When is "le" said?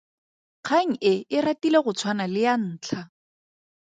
2.33-2.41